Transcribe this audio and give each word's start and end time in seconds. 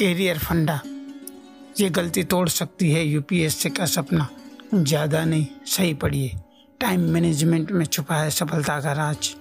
Career 0.00 0.38
फंडा। 0.38 0.80
ये 1.80 1.88
गलती 1.90 2.22
तोड़ 2.24 2.48
सकती 2.48 2.90
है 2.90 3.04
यूपीएससी 3.04 3.70
का 3.70 3.86
सपना। 3.86 4.28
ज़्यादा 4.74 5.24
नहीं, 5.24 5.46
सही 5.66 5.94
पढ़िए। 5.94 6.30
टाइम 6.80 7.00
मैनेजमेंट 7.10 7.72
में 7.72 7.84
छुपा 7.86 8.16
है 8.16 8.30
सफलता 8.30 8.78
का 8.80 8.92
राज। 8.92 9.34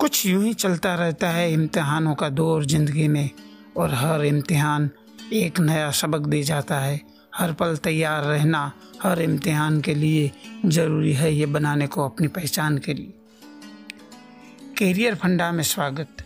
कुछ 0.00 0.24
यूँ 0.26 0.42
ही 0.44 0.52
चलता 0.54 0.94
रहता 0.94 1.30
है 1.30 1.52
इम्तिहानों 1.52 2.14
का 2.14 2.28
दौर 2.30 2.64
ज़िंदगी 2.64 3.08
में, 3.08 3.30
और 3.76 3.94
हर 3.94 4.24
इम्तिहान 4.24 4.90
एक 5.34 5.60
नया 5.60 5.90
सबक 5.92 6.26
दे 6.26 6.42
जाता 6.42 6.80
है। 6.80 7.00
हर 7.34 7.52
पल 7.52 7.76
तैयार 7.76 8.24
रहना 8.24 8.70
हर 9.02 9.22
इम्तिहान 9.22 9.80
के 9.80 9.94
लिए 9.94 10.30
ज़रूरी 10.66 11.12
है 11.12 11.34
ये 11.34 11.46
बनाने 11.46 11.86
को 11.86 12.04
अपनी 12.04 12.28
पहचान 12.28 12.78
के 12.78 12.94
लिए। 12.94 13.12
कैरियर 14.78 15.14
फंडा 15.14 15.52
में 15.52 15.64
स्वागत। 15.64 16.22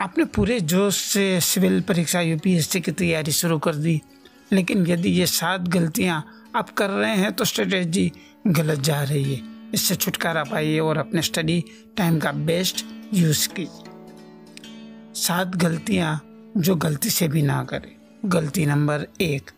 आपने 0.00 0.24
पूरे 0.24 0.60
जोश 0.60 0.96
से 0.96 1.40
सिविल 1.40 1.80
परीक्षा 1.80 2.20
यूपीएससी 2.20 2.80
की 2.80 2.92
तैयारी 2.92 3.32
शुरू 3.32 3.58
कर 3.58 3.74
दी। 3.74 4.02
लेकिन 4.52 4.86
यदि 4.86 5.10
ये 5.10 5.26
सात 5.26 5.60
गलतियाँ 5.60 6.50
आप 6.56 6.70
कर 6.70 6.90
रहे 6.90 7.16
हैं 7.16 7.32
तो 7.32 7.44
स्ट्रेटेजी 7.44 8.12
गलत 8.46 8.78
जा 8.78 9.02
रही 9.02 9.34
है। 9.34 9.70
इससे 9.74 9.94
छुटकारा 9.94 10.44
पाइए 10.44 10.78
और 10.78 10.98
अपने 10.98 11.22
स्टडी 11.22 11.64
टाइम 11.96 12.18
का 12.18 12.32
बेस्ट 12.32 12.86
यूज़ 13.14 13.48
कीजिए। 13.48 13.92
सात 15.14 15.56
गलतियाँ 15.56 16.22
जो 16.56 16.76
गलती 16.76 17.10
से 17.10 17.28
भी 17.28 17.42
ना 17.42 17.64
करें। 17.64 17.96
गलती 18.24 18.66
नंबर 18.66 19.06
एक, 19.20 19.50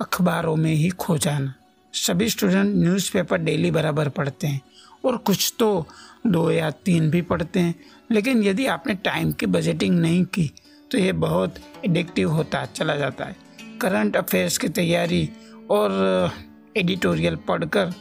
अखबारों 0.00 0.56
में 0.56 0.74
ही 0.74 0.88
खो 0.88 1.18
जाना। 1.18 1.54
सभी 1.96 2.28
स्टूडेंट 2.30 2.74
न्यूज़पेपर 2.74 3.38
डेली 3.38 3.70
बराबर 3.70 4.08
पढ़ते 4.10 4.46
हैं। 4.46 4.60
और 5.04 5.16
कुछ 5.18 5.52
तो 5.58 5.86
दो 6.26 6.50
या 6.50 6.70
तीन 6.84 7.10
भी 7.10 7.22
पढ़ते 7.22 7.60
हैं। 7.60 7.74
लेकिन 8.10 8.42
यदि 8.42 8.66
आपने 8.66 8.94
टाइम 9.04 9.32
की 9.32 9.46
बजटिंग 9.46 9.98
नहीं 9.98 10.24
की 10.26 10.50
तो 10.90 10.98
ये 10.98 11.12
बहुत 11.14 11.54
एडिक्टिव 11.84 12.30
होता, 12.30 12.64
चला 12.66 12.96
जाता 12.96 13.24
है। 13.24 13.36
करंट 13.80 14.16
अफेयर्स 14.16 14.58
की 14.58 14.68
तैयारी 14.70 15.28
और 15.70 16.32
एडिटोरियल 16.76 17.36
पढ़कर 17.48 17.92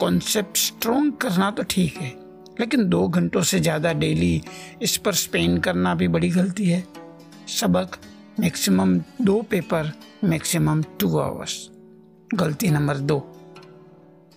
कॉन्सेप्ट 0.00 0.56
स्ट्रॉन्ग 0.56 1.12
करना 1.16 1.50
तो 1.50 1.62
ठीक 1.62 1.96
है। 1.96 2.08
लेकिन 2.60 2.88
दो 2.88 3.06
घंटों 3.08 3.42
से 3.42 3.60
ज़्यादा 3.60 3.92
डेली 3.94 4.42
इस 4.82 4.96
पर 4.96 5.14
स्पेंड 5.14 5.62
करना 5.62 5.94
भी 5.94 6.08
बड़ी 6.08 6.28
गलती 6.30 6.66
है। 6.66 6.82
सबक 7.50 7.96
मैक्सिमम 8.40 8.96
दो 9.20 9.40
पेपर 9.50 9.92
मैक्सिमम 10.24 10.82
टू 11.00 11.16
आवर्स 11.18 11.58
गलती 12.30 12.70
नंबर 12.70 12.96
दो। 12.98 13.18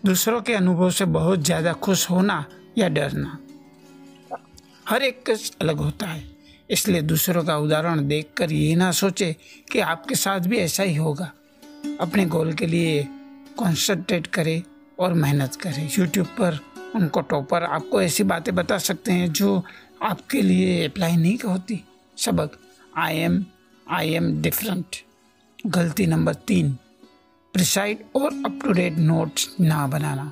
दूसरों 0.03 0.41
के 0.41 0.53
अनुभव 0.53 0.89
से 0.91 1.05
बहुत 1.07 1.39
ज़्यादा 1.39 1.73
खुश 1.75 2.09
होना 2.09 2.43
या 2.77 2.87
डरना, 2.89 3.37
हर 4.87 5.03
एक 5.03 5.29
अलग 5.61 5.77
होता 5.77 6.07
है। 6.07 6.23
इसलिए 6.69 7.01
दूसरों 7.03 7.43
का 7.43 7.57
उदाहरण 7.57 8.07
देखकर 8.07 8.51
ये 8.51 8.75
ना 8.75 8.91
सोचे 8.93 9.35
कि 9.71 9.79
आपके 9.81 10.15
साथ 10.15 10.39
भी 10.41 10.57
ऐसा 10.57 10.83
ही 10.83 10.95
होगा। 10.95 11.31
अपने 11.99 12.25
गोल 12.27 12.53
के 12.53 12.65
लिए 12.65 13.07
कॉन्सेंट्रेट 13.57 14.27
करें 14.27 14.61
और 14.99 15.13
मेहनत 15.15 15.55
करें। 15.55 15.89
यूट्यूब 15.89 16.27
पर 16.39 16.59
उनको 16.95 17.21
टॉपर 17.21 17.63
आपको 17.65 18.01
ऐसी 18.01 18.23
बातें 18.25 18.53
बता 18.55 18.77
सकते 18.79 19.11
हैं 19.11 19.31
जो 19.31 19.63
आपके 20.01 20.41
लिए 20.41 20.85
अप्लाई 20.87 21.15
नहीं 21.15 21.37
होती। 21.41 21.83
सबक 22.17 22.57
I 22.97 23.17
am 23.17 23.43
I 23.87 24.13
am 24.13 24.31
different 24.41 24.95
गलती 25.67 26.05
नंबर 26.07 26.33
तीन। 26.47 26.77
प्रिसाइड 27.53 28.03
और 28.15 28.33
अप 28.45 28.59
टू 28.63 28.73
डेट 28.73 28.97
नोट्स 28.97 29.47
ना 29.61 29.87
बनाना। 29.87 30.31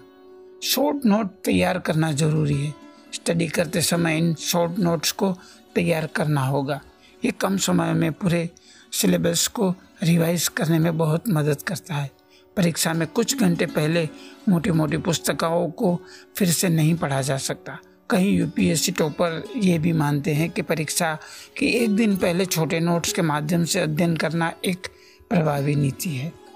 शॉर्ट 0.64 1.06
नोट 1.06 1.32
तैयार 1.46 1.80
करना 1.80 2.12
ज़रूरी 2.12 2.56
है। 2.66 2.74
स्टडी 3.14 3.48
करते 3.48 3.82
समय 3.82 4.18
इन 4.18 4.34
शॉर्ट 4.36 4.80
नोट्स 4.80 5.12
को 5.12 5.32
तैयार 5.76 6.08
करना 6.08 6.42
होगा। 6.42 6.80
ये 7.26 7.32
कम 7.32 7.58
समय 7.58 7.94
में 7.94 8.12
पूरे 8.12 8.50
सिलेबस 8.92 9.48
को 9.48 9.74
रिवाइज 10.04 10.48
करने 10.48 10.80
में 10.80 10.98
बहुत 10.98 11.30
मदद 11.30 11.62
करता 11.62 11.96
है। 11.96 12.10
परीक्षा 12.58 12.94
में 12.94 13.08
कुछ 13.08 13.38
घंटे 13.38 13.66
पहले 13.66 14.08
मोटी 14.50 14.72
मोटी 14.72 14.98
पुस्तकों 14.98 15.70
को 15.70 16.00
फिर 16.38 16.52
से 16.52 16.70
नहीं 16.70 16.96
पढ़ा 16.96 17.22
जा 17.22 17.38
सकता। 17.38 17.78
कहीं 18.10 18.38
यूपीएससी 18.38 18.92
टॉपर 18.92 19.44
ये 19.58 19.80
भी 19.80 19.94
मानते 19.94 20.34
हैं 20.34 20.50
कि 20.50 20.62
परीक्षा 20.62 21.18
के 21.58 21.66
एक 21.84 21.96
दिन 21.96 22.18
पहले 22.18 22.46
छोटे 22.46 22.80
नोट्स 22.80 23.14
के 23.14 23.22
माध्यम 23.22 23.66
से 23.66 23.80
अध्ययन 23.80 24.18
करना 24.18 24.54
एक 24.66 24.88
प्रभावी 25.30 25.76
नीति 25.76 26.10
है। 26.10 26.47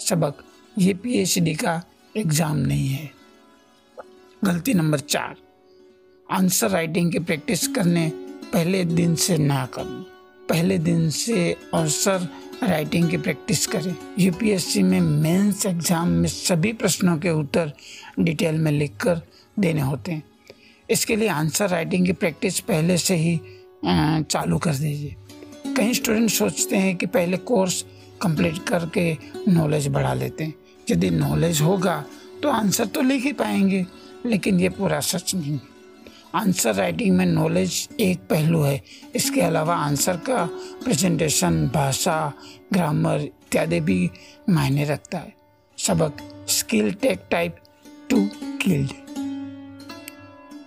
सबक, 0.00 0.42
ये 0.76 0.94
पीएचडी 0.94 1.54
का 1.54 1.82
एग्ज़ाम 2.16 2.56
नहीं 2.58 2.88
है। 2.88 3.10
गलती 4.42 4.74
नंबर 4.74 4.98
चार। 5.00 5.36
आंसर 6.28 6.70
राइटिंग 6.70 7.10
की 7.12 7.18
प्रैक्टिस 7.20 7.66
करने 7.68 8.08
पहले 8.52 8.84
दिन 8.84 9.14
से 9.16 9.38
ना 9.38 9.64
करना 9.74 10.04
पहले 10.48 10.78
दिन 10.78 11.08
से 11.10 11.56
आंसर 11.74 12.28
राइटिंग 12.62 13.08
की 13.10 13.16
प्रैक्टिस 13.16 13.66
करें। 13.66 13.94
यूपीएससी 14.18 14.82
में 14.82 15.00
मेंस 15.00 15.66
एग्ज़ाम 15.66 16.08
में 16.10 16.28
सभी 16.28 16.72
प्रश्नों 16.74 17.16
के 17.18 17.30
उत्तर 17.30 17.72
डिटेल 18.20 18.54
में 18.54 18.70
लिखकर 18.72 19.20
देने 19.58 19.80
होते 19.80 20.12
हैं। 20.12 20.22
इसके 20.88 21.16
लिए 21.16 21.28
आंसर 21.28 21.68
राइटिंग 21.68 22.06
की 22.06 22.12
प्रैक्टिस 22.14 22.60
पहले 22.62 22.96
से 22.98 23.14
ही 23.16 23.38
चालू 23.84 24.58
कर 24.58 24.74
दीजिए। 24.74 25.16
कई 25.76 25.94
स्टूडेंट 25.94 26.30
सोचते 26.30 26.76
हैं 26.76 26.96
कि 26.96 27.06
पहले 27.08 27.36
कोर्स 27.36 27.84
कंप्लीट 28.22 28.58
करके 28.68 29.16
नॉलेज 29.48 29.88
बढ़ा 29.88 30.12
लेते 30.14 30.44
हैं। 30.44 30.54
यदि 30.88 31.10
नॉलेज 31.10 31.60
होगा 31.60 32.04
तो 32.42 32.48
आंसर 32.48 32.86
तो 32.86 33.02
लिख 33.02 33.22
ही 33.22 33.32
पाएँगे, 33.32 33.84
लेकिन 34.26 34.60
ये 34.60 34.68
पूरा 34.68 35.00
सच 35.02 35.34
नहीं। 35.34 35.58
आंसर 36.34 36.74
राइटिंग 36.74 37.16
में 37.16 37.24
नॉलेज 37.26 37.88
एक 38.00 38.20
पहलू 38.30 38.62
है। 38.62 38.80
इसके 39.14 39.40
अलावा 39.40 39.76
आंसर 39.76 40.16
का 40.28 40.44
प्रेजेंटेशन 40.84 41.66
भाषा 41.74 42.32
ग्रामर 42.72 43.20
इत्यादि 43.20 43.80
भी 43.80 44.10
मायने 44.50 44.84
रखता 44.84 45.18
है। 45.18 45.34
सबक 45.78 46.22
skill 46.48 46.92
take 46.92 47.26
type 47.30 47.56
to 48.10 48.28
killed 48.62 48.92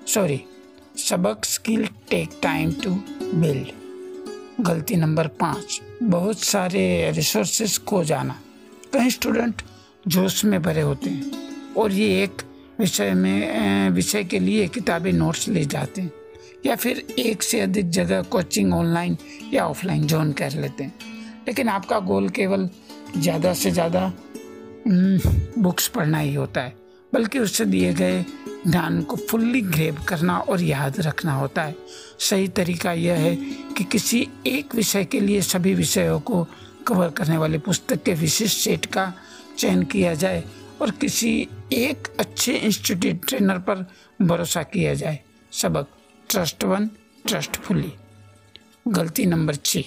sorry 0.08 0.42
सबक 1.00 1.46
skill 1.46 1.88
take 2.10 2.40
time 2.44 2.72
to 2.84 2.92
build 3.34 3.72
गलती 4.60 4.96
नंबर 4.96 5.28
पाँच। 5.40 5.80
बहुत 6.04 6.40
सारे 6.40 7.12
रिसोर्सेस 7.16 7.78
खो 7.88 8.04
जाना। 8.04 8.40
कई 8.94 9.10
स्टूडेंट 9.10 9.62
जोश 10.08 10.44
में 10.46 10.62
भरे 10.62 10.82
होते 10.82 11.10
हैं 11.10 11.74
और 11.78 11.92
ये 11.92 12.24
एक 12.24 12.42
विषय 12.80 13.14
में 13.14 13.90
विषय 13.92 14.24
के 14.24 14.40
लिए 14.40 14.68
किताबें 14.68 15.12
नोट्स 15.14 15.48
ले 15.48 15.64
जाते 15.66 16.02
हैं 16.02 16.12
या 16.66 16.76
फिर 16.76 17.06
एक 17.20 17.44
से 17.44 17.60
अधिक 17.60 17.90
जगह 17.90 18.22
कोचिंग 18.32 18.74
ऑनलाइन 18.74 19.18
या 19.54 19.66
ऑफलाइन 19.66 20.08
ज्वाइन 20.08 20.32
कर 20.34 20.52
लेते 20.52 20.84
हैं। 20.84 20.94
लेकिन 21.48 21.70
आपका 21.70 22.00
गोल 22.02 22.30
केवल 22.30 22.70
ज़्यादा 23.18 23.54
से 23.54 23.72
ज़्यादा 23.72 24.12
बुक्स 24.88 25.88
पढ़ना 25.88 26.20
ही 26.20 26.34
होता 26.34 26.62
है, 26.62 26.74
बल्कि 27.14 27.40
उससे 27.40 27.66
दिए 27.66 27.94
गए 27.94 28.24
ज्ञान 28.68 29.02
को 29.02 29.16
फुल्ली 29.16 29.62
ग्रेब 29.62 30.04
करना 30.04 30.38
और 30.40 30.62
याद 30.62 31.00
रखना 31.00 31.34
होता 31.34 31.64
है। 31.64 31.76
सही 32.20 32.48
तरीका 32.48 32.94
यह 32.94 33.16
है 33.16 33.36
कि 33.78 33.84
किसी 33.84 34.28
एक 34.48 34.76
विषय 34.76 35.06
के 35.06 35.20
लिए 35.20 35.42
सभी 35.42 35.74
विषयों 35.74 36.20
को 36.20 36.48
कवर 36.88 37.10
करने 37.10 37.38
वाली 37.38 37.58
पुस्तक 37.58 38.04
के 38.04 38.14
विशिष्ट 38.14 38.58
सेट 38.58 38.86
का 38.86 39.14
चयन 39.58 39.84
किया 39.84 40.14
जाए 40.14 40.44
और 40.82 40.92
किसी 40.92 41.48
एक 41.74 42.08
अच्छे 42.20 42.54
इंस्टीट्यूट 42.54 43.28
ट्रेनर 43.28 43.58
पर 43.60 43.86
भरोसा 44.22 44.64
किया 44.64 44.94
जाए। 44.94 45.20
सबक 45.52 45.88
ट्रस्ट 46.30 46.64
वन 46.64 46.90
ट्रस्टफुली 47.28 47.94
गलती 48.88 49.26
नंबर 49.26 49.56
छ 49.56 49.78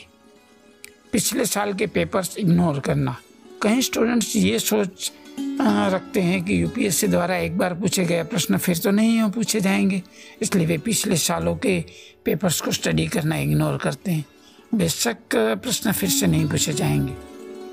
पिछले 1.12 1.44
साल 1.44 1.72
के 1.74 1.86
पेपर्स 1.86 2.36
इग्नोर 2.36 2.78
करना। 2.80 3.16
कई 3.62 3.82
स्टूडेंट्स 3.82 4.36
ये 4.36 4.58
सोच 4.58 5.12
रखते 5.60 6.20
हैं 6.20 6.44
कि 6.44 6.62
यूपीएससी 6.62 7.06
द्वारा 7.06 7.36
एक 7.36 7.58
बार 7.58 7.74
पूछे 7.74 8.04
गए 8.04 8.22
प्रश्न 8.22 8.58
फिर 8.58 8.78
तो 8.78 8.90
नहीं 8.90 9.30
पूछे 9.30 9.60
जाएँगे? 9.60 10.02
इसलिए 10.42 10.66
वे 10.66 10.78
पिछले 10.78 11.16
सालों 11.16 11.56
के 11.56 11.84
पेपर्स 12.24 12.60
को 12.60 12.72
स्टडी 12.72 13.06
करना 13.06 13.36
इग्नोर 13.36 13.78
करते 13.78 14.10
हैं। 14.10 14.24
बेशक 14.74 15.16
प्रश्न 15.34 15.92
फिर 15.92 16.08
से 16.08 16.26
नहीं 16.26 16.48
पूछे 16.48 16.72
जाएँगे। 16.72 17.12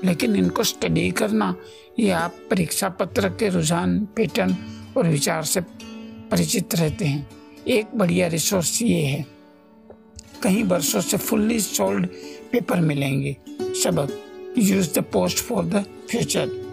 लेकिन 0.04 0.36
इनको 0.36 0.64
स्टडी 0.64 1.10
करना, 1.10 1.56
ये 1.98 2.10
आप 2.10 2.34
परीक्षा 2.50 2.88
पत्र 2.88 3.28
के 3.28 3.48
रुझान 3.48 4.04
पैटर्न 4.04 4.56
और 4.96 5.06
विचार 5.06 5.42
से 5.42 5.60
परिचित 6.30 6.74
रहते 6.74 7.04
हैं। 7.04 7.30
एक 7.68 7.86
बढ़िया 7.94 8.26
रिसोर्स 8.26 8.82
ये 8.82 9.02
है। 9.02 9.26
कई 10.42 10.62
वर्षों 10.62 11.00
से 11.00 11.16
फुल्ली 11.16 11.60
सोल्ड 11.60 12.06
पेपर 12.52 12.80
मिलेंगे। 12.80 13.36
सबक 13.60 14.24
use 14.58 14.92
the 14.94 14.98
post 14.98 15.38
for 15.38 15.64
the 15.64 15.84
future 16.10 16.69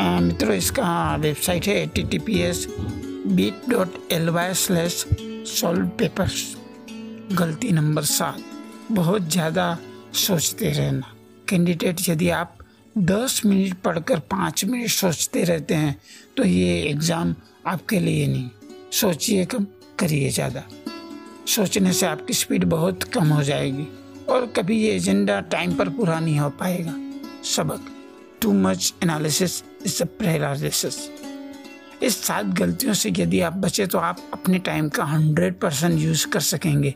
मित्रों 0.00 0.54
इसका 0.54 1.16
वेबसाइट 1.16 1.66
है 1.66 1.86
T 1.86 2.02
T 2.02 2.18
P 2.18 2.38
S 2.40 2.66
bit 2.70 3.68
dot 3.70 3.98
L 4.12 4.28
Y 4.30 4.54
slash 4.56 5.04
solve 5.50 5.86
papers 5.98 6.44
गलती 7.32 7.72
नंबर 7.72 8.04
सात, 8.04 8.40
बहुत 8.92 9.28
ज़्यादा 9.30 9.76
सोचते 10.16 10.70
रहना। 10.70 11.12
कैंडिडेट 11.48 12.08
यदि 12.08 12.28
आप 12.30 12.56
दस 12.94 13.40
मिनट 13.46 13.74
पढ़कर 13.82 14.18
पाँच 14.30 14.64
मिनट 14.64 14.88
सोचते 14.90 15.44
रहते 15.44 15.74
हैं 15.74 15.96
तो 16.36 16.44
ये 16.44 16.80
एग्ज़ाम 16.82 17.34
आपके 17.66 18.00
लिए 18.00 18.26
नहीं। 18.26 18.48
सोचिए 18.92 19.44
कम, 19.44 19.66
करिए 19.98 20.30
ज़्यादा। 20.30 20.64
सोचने 21.48 21.92
से 21.92 22.06
आपकी 22.06 22.34
स्पीड 22.34 22.64
बहुत 22.66 23.02
कम 23.04 23.28
हो 23.28 23.42
जाएगी 23.42 23.86
और 24.30 24.46
कभी 24.56 24.78
ये 24.78 24.94
एजेंडा 24.96 25.40
टाइम 25.52 25.74
पर 25.76 25.88
पूरा 25.90 26.20
नहीं 26.20 26.38
हो 26.38 26.50
पाएगा। 26.60 26.94
सबक। 27.46 27.96
Too 28.42 28.52
much 28.52 28.92
analysis 29.02 29.62
is 29.86 30.02
a 30.02 30.06
paralysis 30.20 30.98
इस 32.02 32.22
सात 32.24 32.46
गलतियों 32.58 32.94
से 32.94 33.12
यदि 33.18 33.40
आप 33.40 33.52
बचे 33.62 33.86
तो 33.86 33.98
आप 33.98 34.20
अपने 34.32 34.58
टाइम 34.58 34.88
का 34.88 35.04
हंड्रेड 35.04 35.58
परसेंट 35.60 35.98
यूज़ 36.00 36.26
कर 36.26 36.40
सकेंगे 36.40 36.94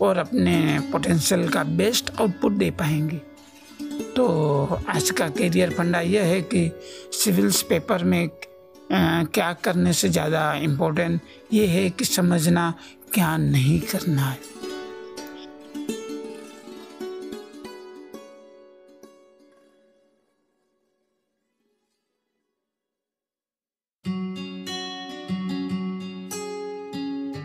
और 0.00 0.18
अपने 0.18 0.78
पोटेंशियल 0.92 1.48
का 1.48 1.62
बेस्ट 1.64 2.10
आउटपुट 2.20 2.52
दे 2.52 2.70
पाएँगे। 2.70 3.20
तो 4.16 4.26
आज 4.88 5.10
का 5.10 5.28
करियर 5.28 5.70
फंडा 5.70 6.00
यह 6.00 6.24
है 6.24 6.40
कि 6.44 6.70
सिविल्स 7.14 7.62
पेपर 7.62 8.04
में 8.04 8.28
क्या 8.92 9.52
करने 9.64 9.92
से 9.92 10.08
ज़्यादा 10.08 10.52
इम्पोर्टेंट 10.54 11.20
ये 11.52 11.66
है 11.66 11.88
कि 11.90 12.04
समझना, 12.04 12.72
क्या 13.14 13.36
नहीं 13.36 13.80
करना 13.82 14.22
है। 14.22 14.38